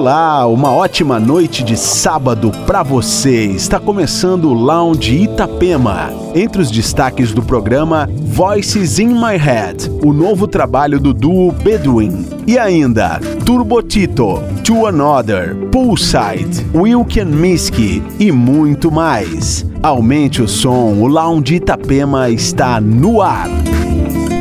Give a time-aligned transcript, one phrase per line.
[0.00, 3.44] Olá, uma ótima noite de sábado para você.
[3.44, 6.08] Está começando o Lounge Itapema.
[6.34, 12.24] Entre os destaques do programa, Voices in My Head, o novo trabalho do duo Bedouin.
[12.46, 19.66] E ainda, Turbo Tito, To Another, Poolside, Wilken Miski e muito mais.
[19.82, 23.50] Aumente o som, o Lounge Itapema está no ar.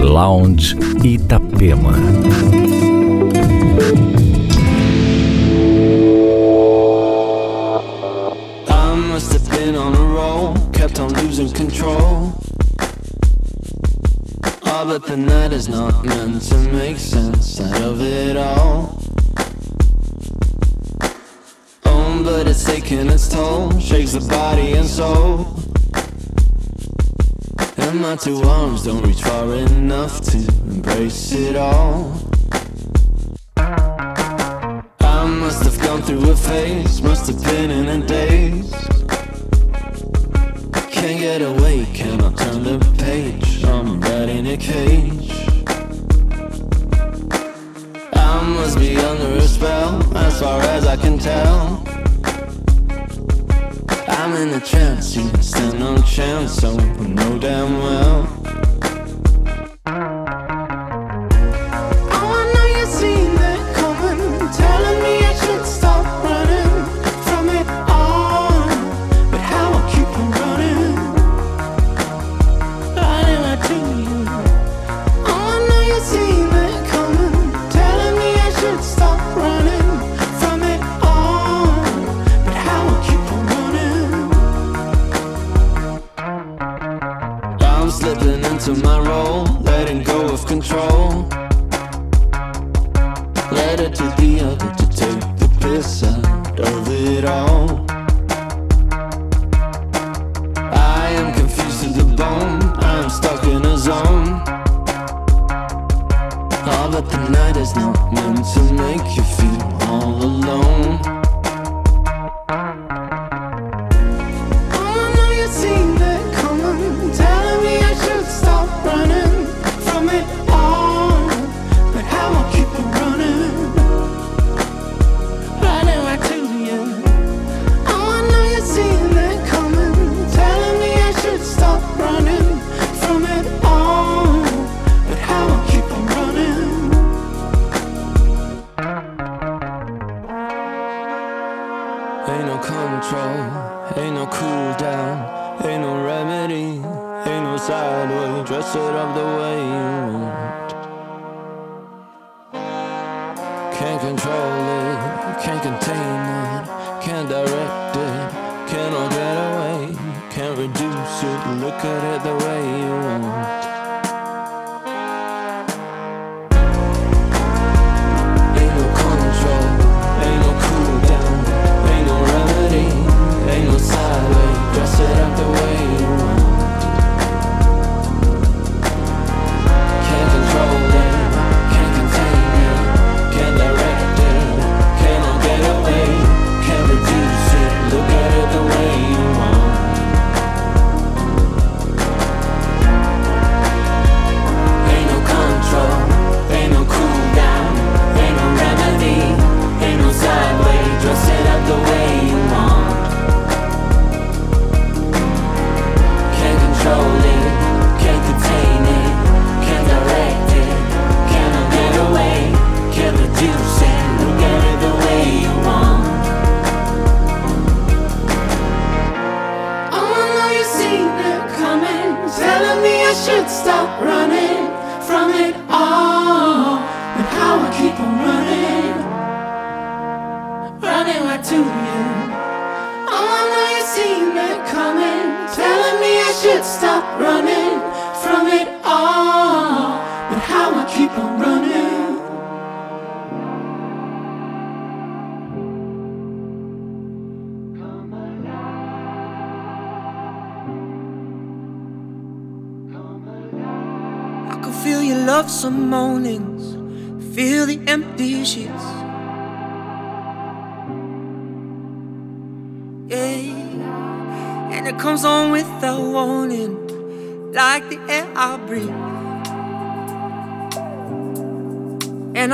[0.02, 1.96] Lounge Itapema.
[14.90, 19.00] But the night is not meant to make sense out of it all.
[21.86, 25.46] Oh, but it's taking its toll, shakes the body and soul.
[27.78, 32.20] And my two arms don't reach far enough to embrace it all.
[33.58, 38.99] I must have gone through a phase, must have been in a daze.
[41.00, 43.64] Can't get away, cannot turn the page.
[43.64, 45.32] I'm right in a cage.
[48.12, 51.82] I must be under a spell, as far as I can tell.
[54.10, 58.69] I'm in a trance, you stand no chance, so I know damn well.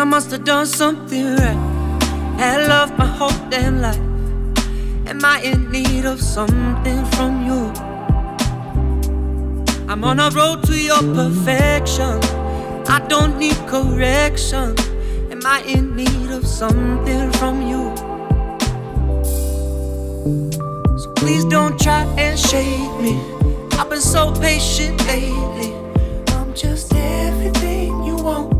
[0.06, 1.58] Must have done something right.
[2.38, 3.98] Had love my whole damn life.
[5.08, 7.72] Am I in need of something from you?
[9.90, 12.20] I'm on a road to your perfection.
[12.88, 14.76] I don't need correction.
[15.32, 17.96] Am I in need of something from you?
[20.98, 23.20] So please don't try and shade me.
[23.74, 25.74] I've been so patient lately.
[26.36, 28.55] I'm just everything you want.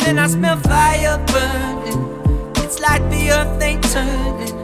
[0.00, 2.02] Then I smell fire burning.
[2.64, 4.56] It's like the earth ain't turning.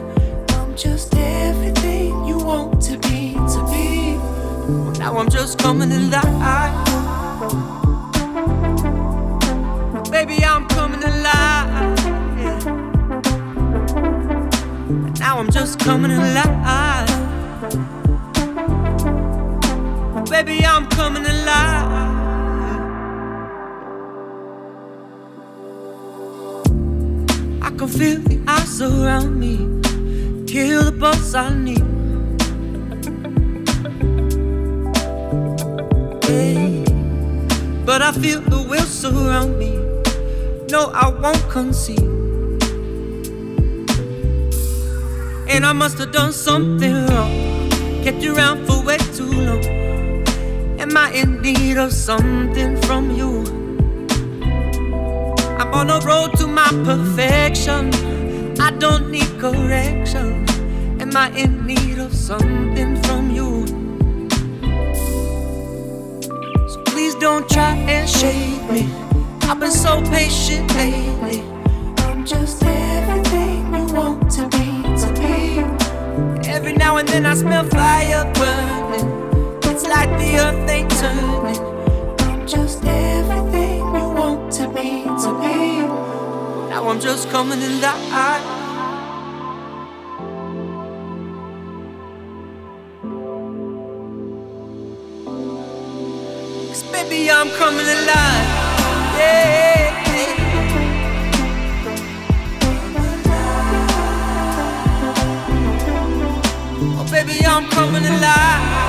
[0.49, 4.17] I'm just everything you want to be, to be.
[4.67, 6.85] Well, now I'm just coming alive.
[10.11, 11.99] Baby, I'm coming alive.
[15.19, 17.09] Now I'm just coming alive.
[20.29, 22.14] Baby, I'm coming alive.
[27.77, 29.57] Can feel the ice around me.
[30.47, 31.83] Kill the buzz I need.
[36.23, 36.85] Hey,
[37.85, 39.75] but I feel the will surround me.
[40.69, 41.99] No, I won't concede.
[45.49, 47.69] And I must have done something wrong.
[48.03, 49.65] Kept you around for way too long.
[50.79, 53.64] Am I in need of something from you?
[55.75, 57.91] On a road to my perfection.
[58.61, 60.45] I don't need correction.
[61.01, 63.67] Am I in need of something from you?
[66.69, 68.89] So please don't try and shade me.
[69.49, 71.41] I've been so patient lately.
[72.07, 74.65] I'm just everything you want to be,
[75.01, 76.49] to be.
[76.49, 79.09] Every now and then I smell fire burning.
[79.63, 81.59] It's like the earth ain't turning.
[82.21, 83.54] I'm just everything
[84.75, 85.77] want to be.
[86.69, 88.43] Now I'm just coming alive.
[96.67, 98.47] Cause baby, I'm coming alive.
[99.17, 99.63] Yeah.
[106.97, 108.84] Oh, baby, I'm coming alive.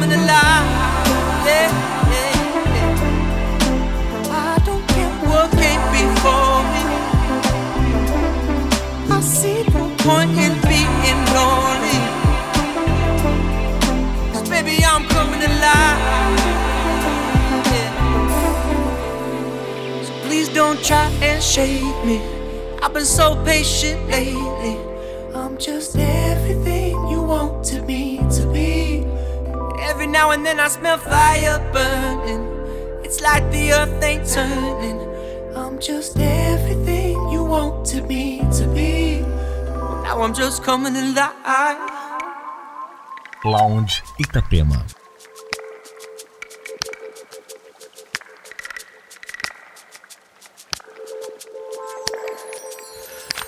[0.00, 0.66] Coming alive.
[1.44, 1.68] Yeah,
[2.12, 2.32] yeah,
[2.76, 2.94] yeah.
[4.30, 6.82] I don't care what came before me.
[9.14, 11.00] I see no point in being
[14.48, 15.98] baby, I'm coming alive.
[20.06, 22.20] So please don't try and shade me.
[22.82, 24.76] I've been so patient lately.
[25.34, 26.69] I'm just everything
[30.10, 32.44] now and then I smell fire burning.
[33.04, 35.00] It's like the earth ain't turning.
[35.56, 39.20] I'm just everything you want to be, to be.
[40.04, 41.78] Now I'm just coming alive.
[43.44, 44.84] Lounge Itapema.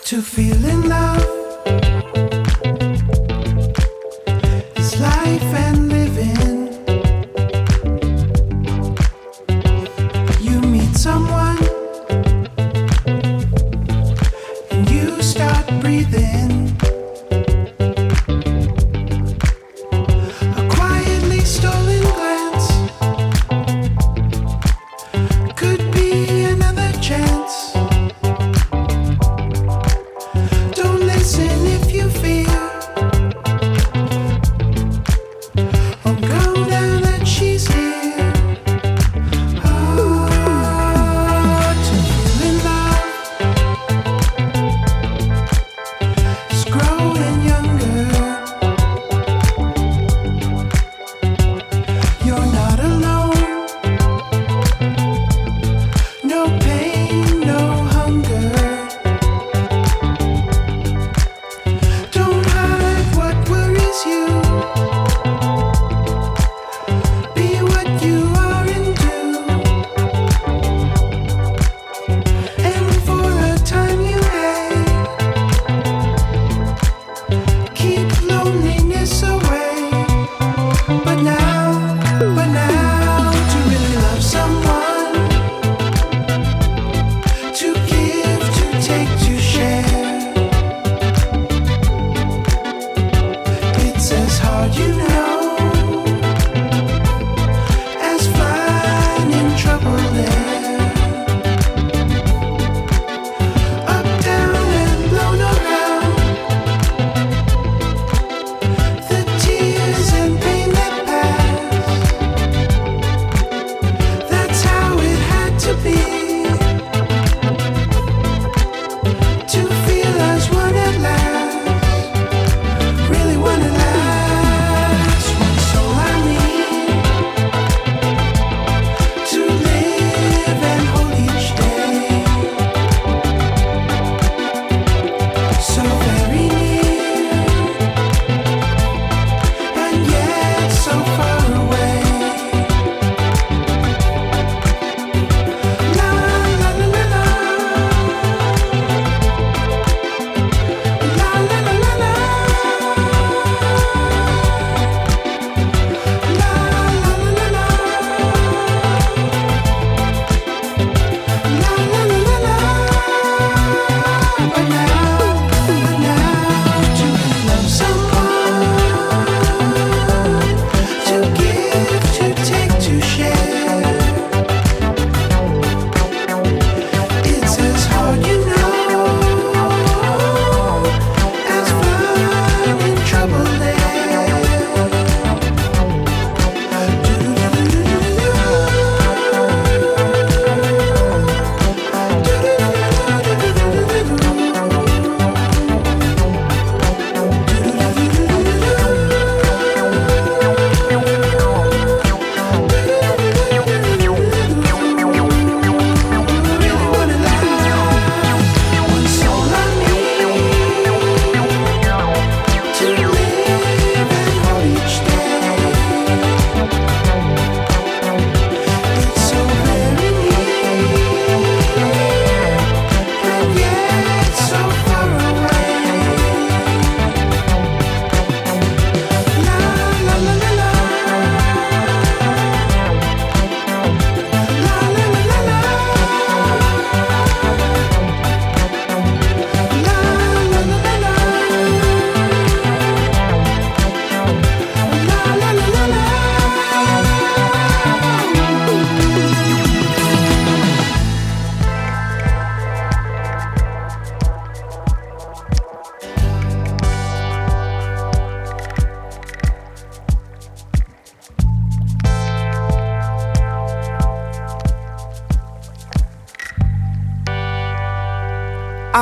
[0.04, 1.41] To feel in love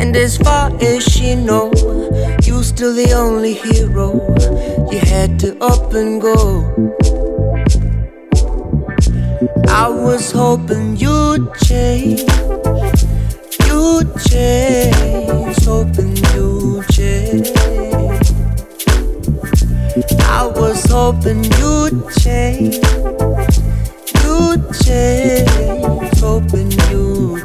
[0.00, 1.70] And as far as she know,
[2.42, 4.08] you're still the only hero.
[4.90, 6.64] You had to up and go.
[9.68, 12.22] I was hoping you'd change,
[13.68, 17.50] you'd change, hoping you'd change.
[20.22, 22.76] I was hoping you'd change,
[24.24, 27.44] you'd change, hoping you'd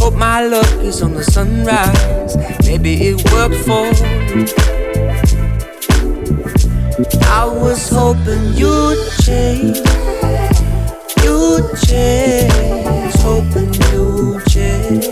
[0.00, 2.36] Hope my luck is on the sunrise.
[2.66, 4.46] Maybe it worked for you.
[7.26, 9.78] I was hoping you'd change.
[11.22, 13.14] You'd change.
[13.22, 15.08] Hoping you'd change.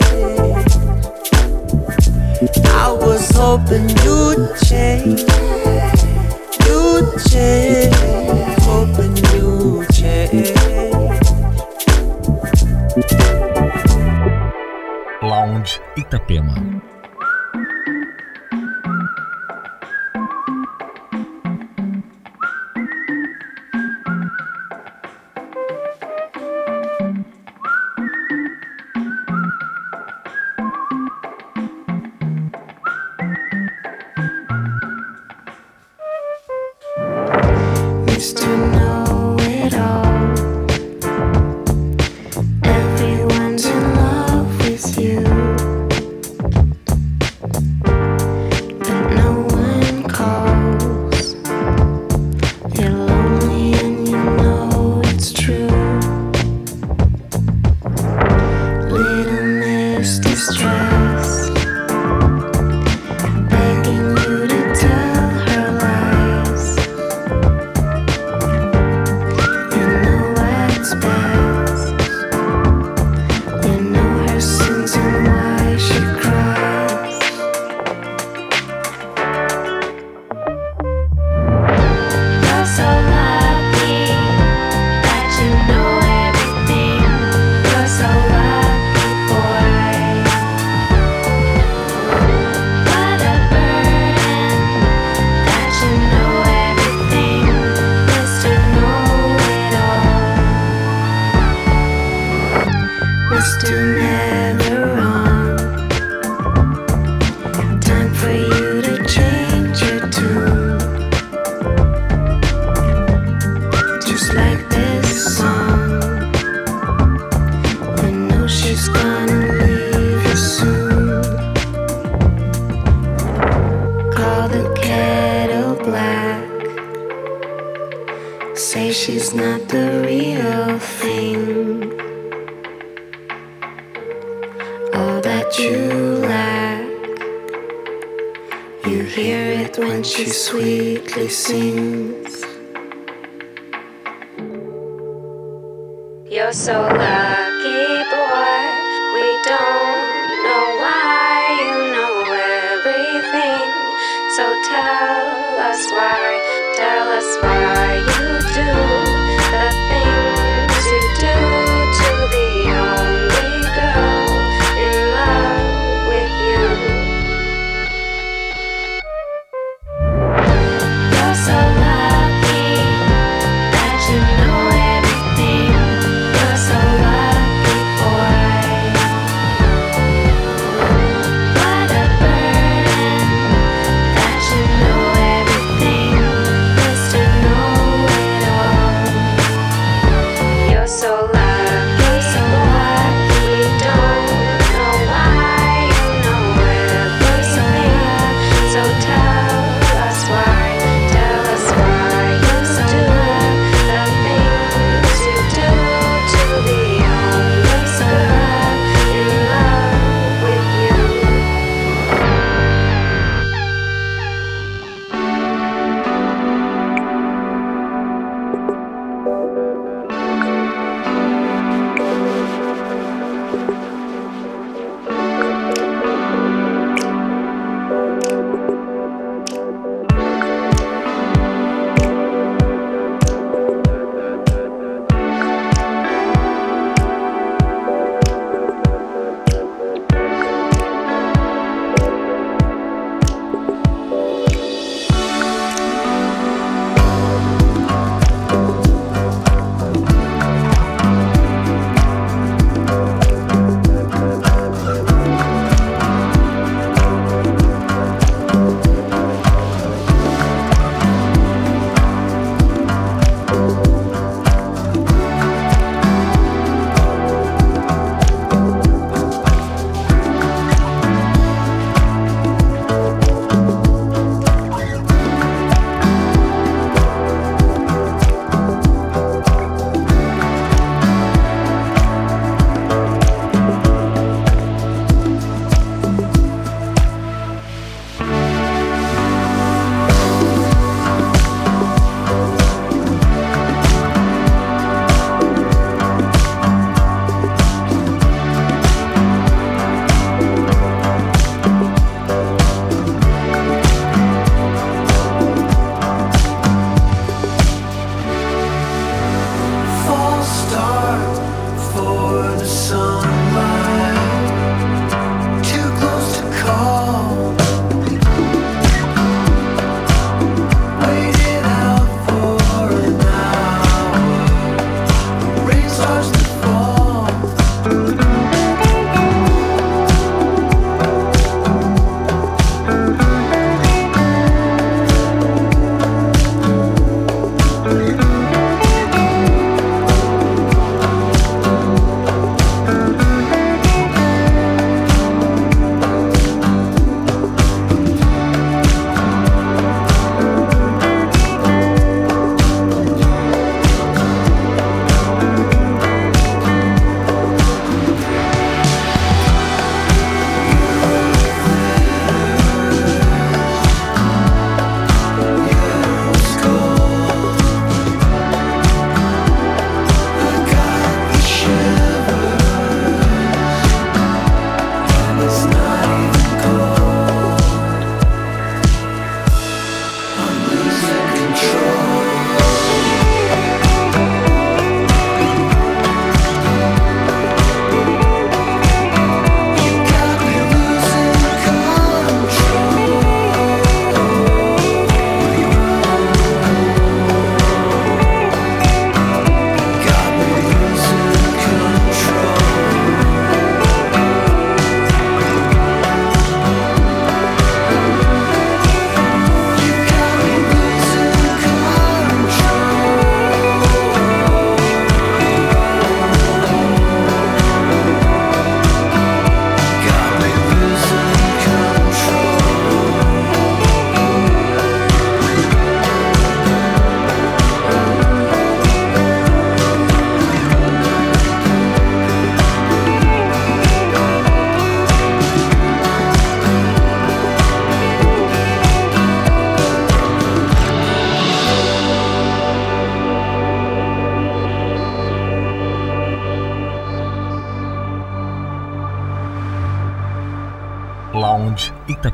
[2.66, 5.20] I was hoping you'd change.
[6.66, 8.25] You'd change.
[16.06, 16.54] Itapema.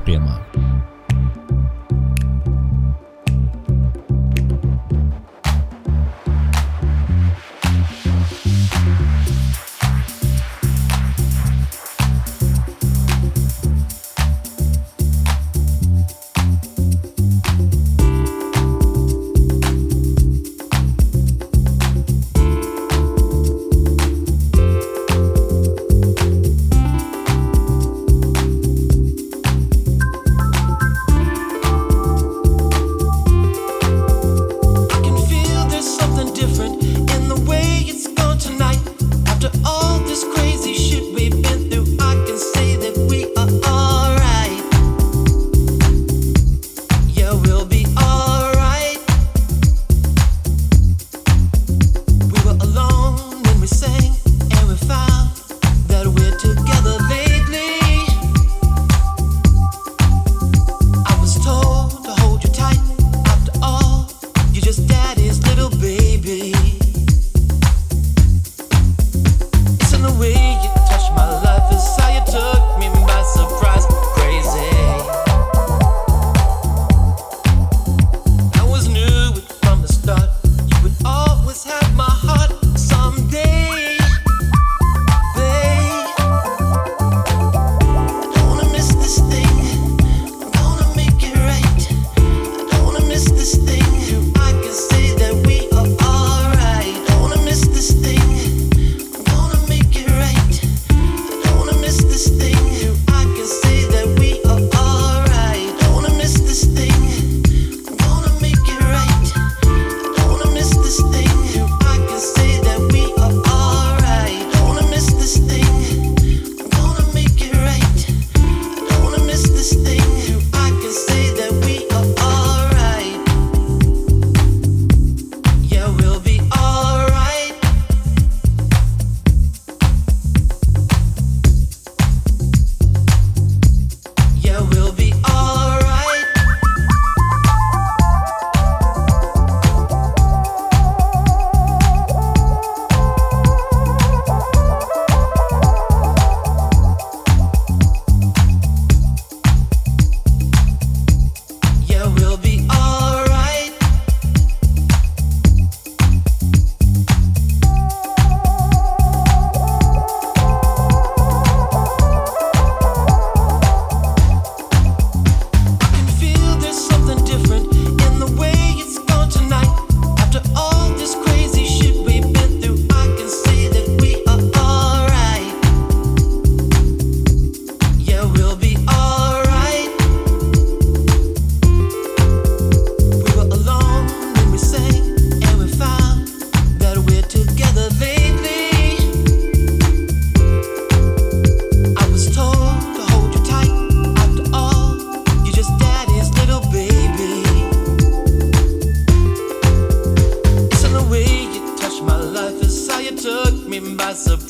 [0.02, 0.51] Lounge Itapema.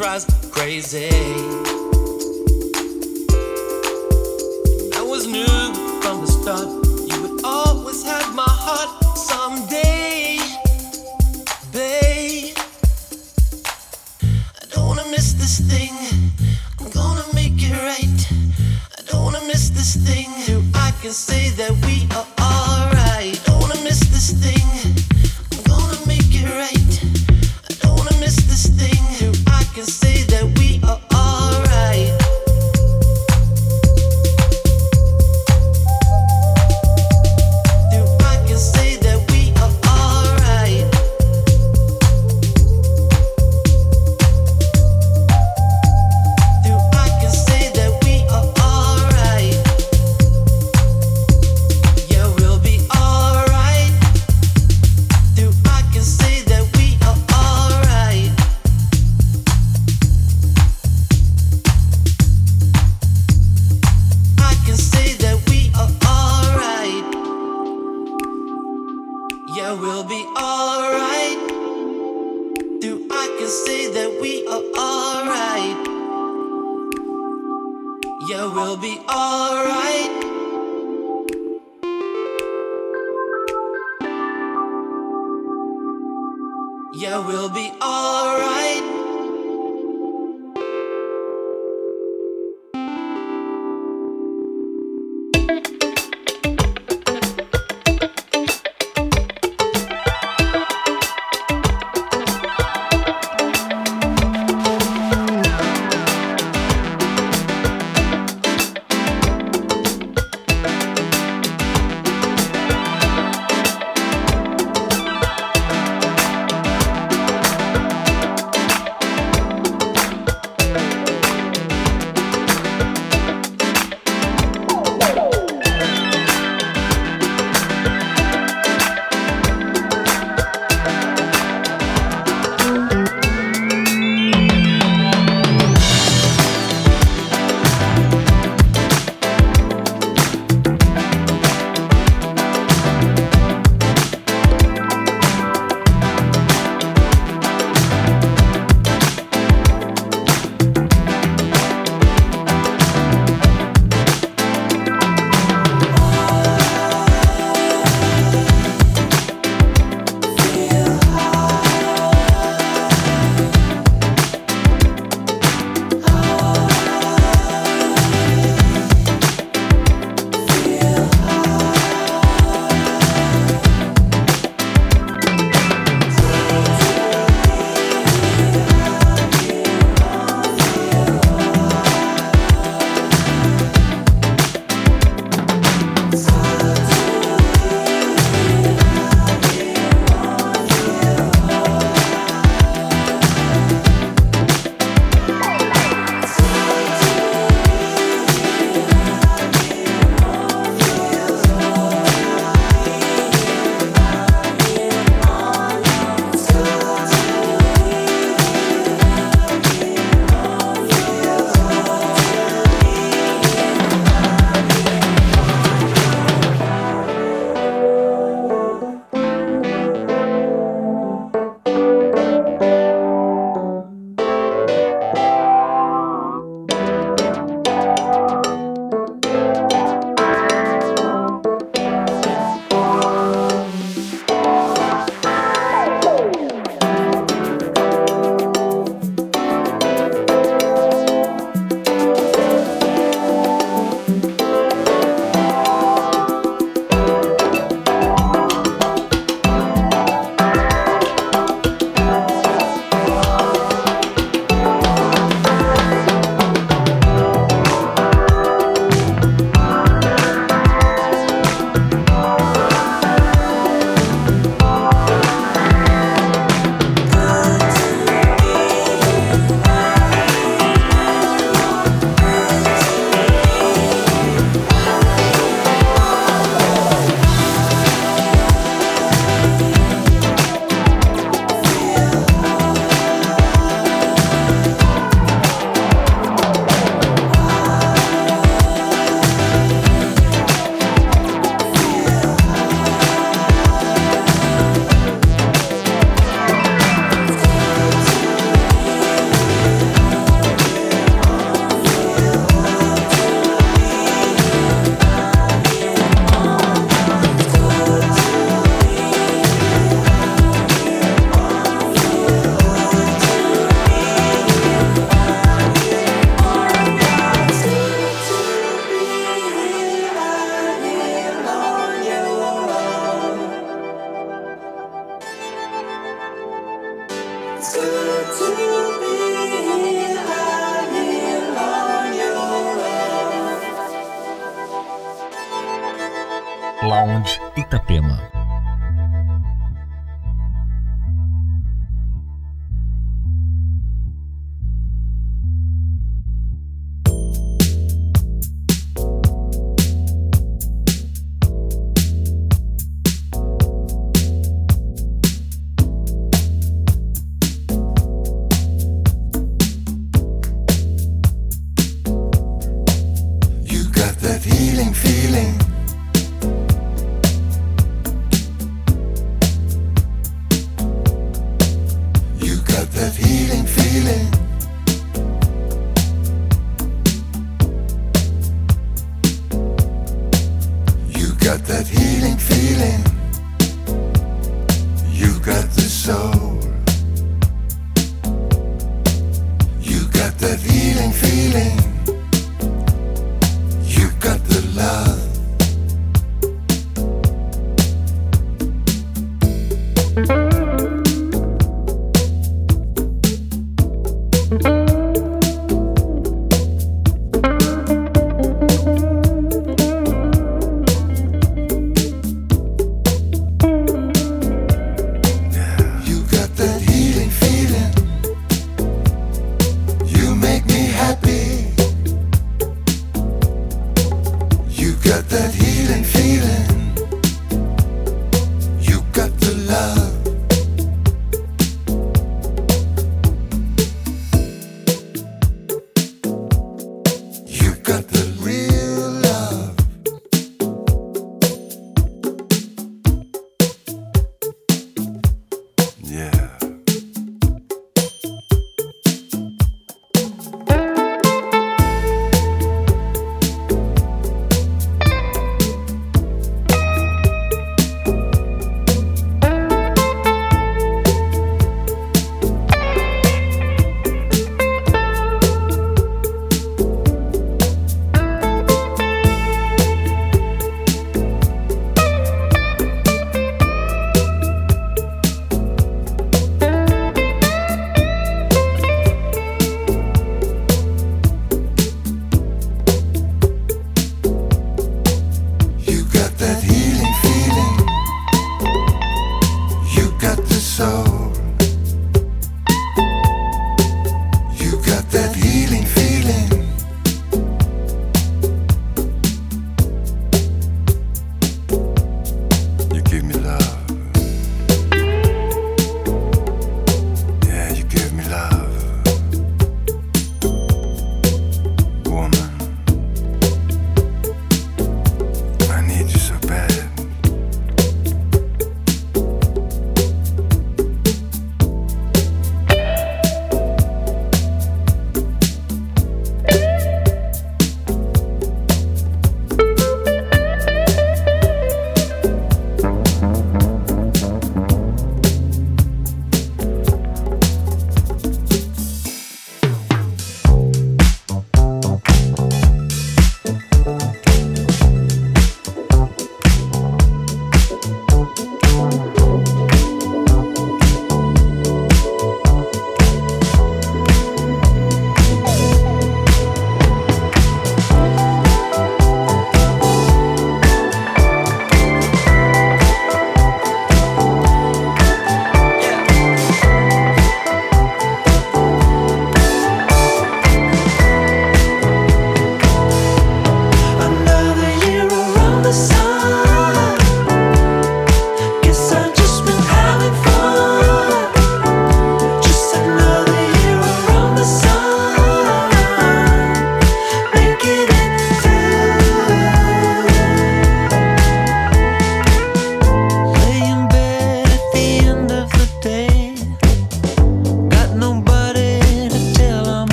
[0.00, 1.10] surprise crazy.
[4.96, 5.44] I was new
[6.00, 6.68] from the start.
[7.12, 8.99] You would always have my heart.